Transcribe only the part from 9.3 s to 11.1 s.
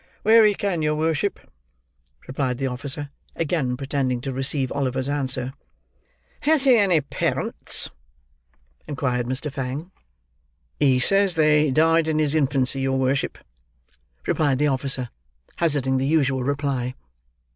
Fang. "He